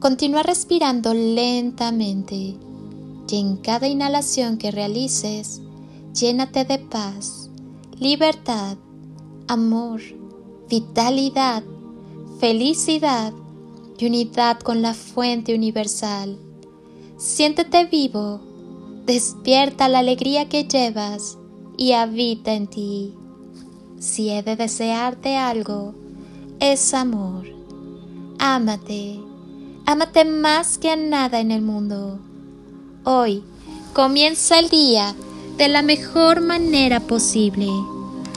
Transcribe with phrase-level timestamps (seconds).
[0.00, 2.34] Continúa respirando lentamente
[3.28, 5.60] y en cada inhalación que realices,
[6.12, 7.50] llénate de paz,
[7.98, 8.76] libertad,
[9.48, 10.00] amor,
[10.68, 11.62] vitalidad,
[12.38, 13.32] felicidad
[13.98, 16.38] y unidad con la fuente universal.
[17.16, 18.40] Siéntete vivo,
[19.06, 21.38] despierta la alegría que llevas
[21.76, 23.14] y habita en ti.
[23.98, 25.94] Si he de desearte algo,
[26.60, 27.46] es amor.
[28.38, 29.33] Ámate
[29.86, 32.18] Ámate más que a nada en el mundo.
[33.04, 33.42] Hoy
[33.92, 35.14] comienza el día
[35.58, 37.68] de la mejor manera posible.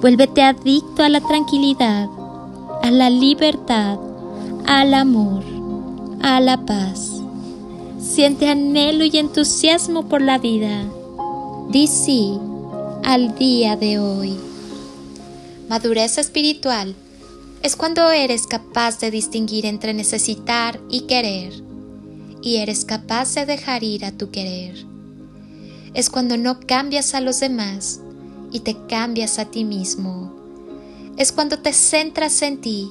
[0.00, 2.08] Vuélvete adicto a la tranquilidad,
[2.82, 4.00] a la libertad,
[4.66, 5.44] al amor,
[6.22, 7.22] a la paz.
[8.00, 10.86] Siente anhelo y entusiasmo por la vida.
[11.68, 12.36] Di sí
[13.04, 14.36] al día de hoy.
[15.68, 16.96] Madurez espiritual
[17.62, 21.52] es cuando eres capaz de distinguir entre necesitar y querer,
[22.40, 24.86] y eres capaz de dejar ir a tu querer.
[25.94, 28.00] Es cuando no cambias a los demás
[28.52, 30.32] y te cambias a ti mismo.
[31.16, 32.88] Es cuando te centras en ti,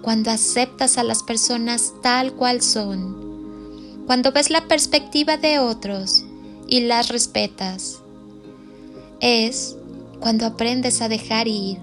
[0.00, 6.24] cuando aceptas a las personas tal cual son, cuando ves la perspectiva de otros
[6.68, 7.98] y las respetas.
[9.20, 9.76] Es
[10.20, 11.78] cuando aprendes a dejar ir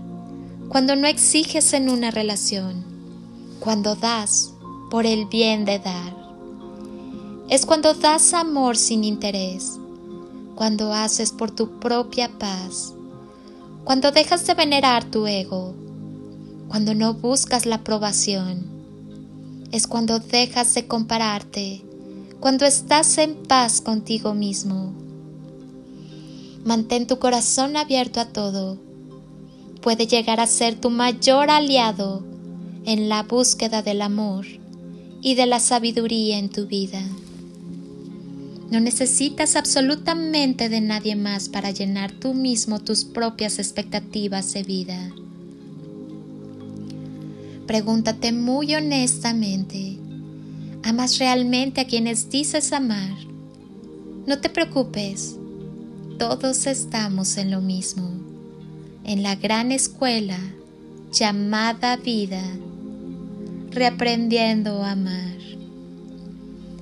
[0.70, 2.84] cuando no exiges en una relación,
[3.60, 4.54] cuando das
[4.92, 6.16] por el bien de dar.
[7.50, 9.80] Es cuando das amor sin interés,
[10.54, 12.94] cuando haces por tu propia paz,
[13.84, 15.74] cuando dejas de venerar tu ego,
[16.68, 18.78] cuando no buscas la aprobación.
[19.72, 21.84] Es cuando dejas de compararte,
[22.40, 24.94] cuando estás en paz contigo mismo.
[26.64, 28.89] Mantén tu corazón abierto a todo
[29.82, 32.24] puede llegar a ser tu mayor aliado
[32.86, 34.46] en la búsqueda del amor
[35.22, 37.02] y de la sabiduría en tu vida.
[38.72, 45.12] No necesitas absolutamente de nadie más para llenar tú mismo tus propias expectativas de vida.
[47.66, 49.98] Pregúntate muy honestamente,
[50.84, 53.16] ¿amas realmente a quienes dices amar?
[54.28, 55.36] No te preocupes,
[56.18, 58.19] todos estamos en lo mismo
[59.10, 60.38] en la gran escuela
[61.12, 62.44] llamada vida,
[63.72, 65.36] reaprendiendo a amar.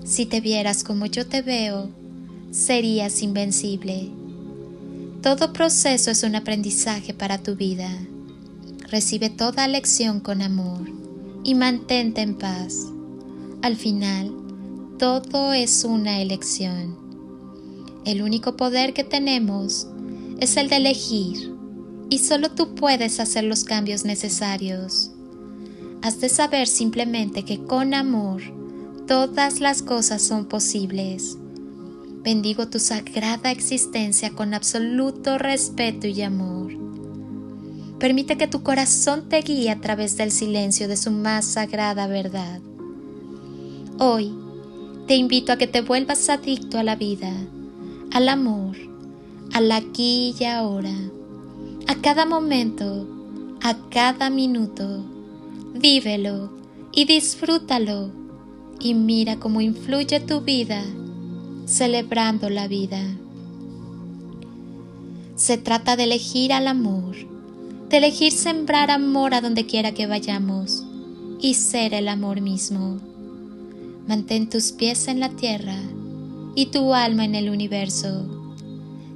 [0.03, 1.89] Si te vieras como yo te veo,
[2.51, 4.09] serías invencible.
[5.23, 7.89] Todo proceso es un aprendizaje para tu vida.
[8.91, 10.85] Recibe toda lección con amor
[11.45, 12.87] y mantente en paz.
[13.61, 14.33] Al final,
[14.99, 16.97] todo es una elección.
[18.03, 19.87] El único poder que tenemos
[20.41, 21.56] es el de elegir
[22.09, 25.11] y solo tú puedes hacer los cambios necesarios.
[26.01, 28.41] Has de saber simplemente que con amor
[29.07, 31.37] todas las cosas son posibles.
[32.23, 36.73] Bendigo tu sagrada existencia con absoluto respeto y amor.
[37.99, 42.61] Permite que tu corazón te guíe a través del silencio de su más sagrada verdad.
[43.97, 44.33] Hoy
[45.07, 47.33] te invito a que te vuelvas adicto a la vida,
[48.11, 48.77] al amor,
[49.53, 50.93] al aquí y ahora
[51.87, 53.07] a cada momento,
[53.61, 55.05] a cada minuto.
[55.73, 56.51] Vívelo
[56.91, 58.11] y disfrútalo
[58.79, 60.83] y mira cómo influye tu vida
[61.65, 63.01] celebrando la vida.
[65.35, 67.15] Se trata de elegir al amor,
[67.89, 70.83] de elegir sembrar amor a donde quiera que vayamos
[71.39, 72.99] y ser el amor mismo.
[74.07, 75.77] Mantén tus pies en la tierra
[76.55, 78.25] y tu alma en el universo.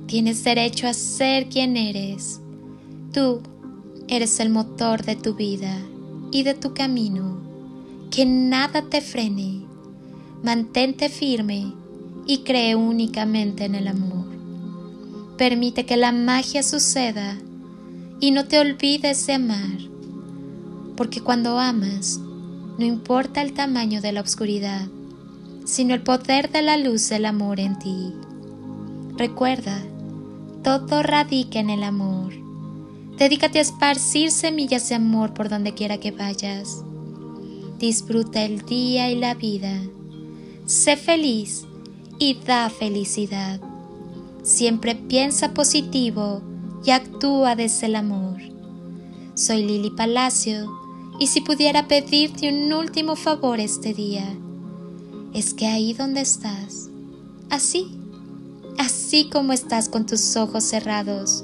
[0.07, 2.41] Tienes derecho a ser quien eres
[3.13, 3.41] Tú
[4.07, 5.77] eres el motor de tu vida
[6.31, 7.37] y de tu camino.
[8.09, 9.61] Que nada te frene,
[10.43, 11.71] Mantente firme
[12.25, 14.25] y cree únicamente en el amor.
[15.37, 17.37] Permite que la magia suceda
[18.19, 19.77] y no te olvides de amar,
[20.97, 22.19] porque cuando amas,
[22.79, 24.87] no importa el tamaño de la oscuridad,
[25.63, 28.13] sino el poder de la luz del amor en ti.
[29.15, 29.79] Recuerda,
[30.63, 32.40] todo radica en el amor.
[33.17, 36.83] Dedícate a esparcir semillas de amor por donde quiera que vayas.
[37.79, 39.79] Disfruta el día y la vida.
[40.65, 41.65] Sé feliz
[42.19, 43.59] y da felicidad.
[44.43, 46.41] Siempre piensa positivo
[46.85, 48.39] y actúa desde el amor.
[49.35, 50.69] Soy Lili Palacio
[51.19, 54.27] y si pudiera pedirte un último favor este día,
[55.33, 56.89] es que ahí donde estás,
[57.49, 57.87] así,
[58.77, 61.43] así como estás con tus ojos cerrados,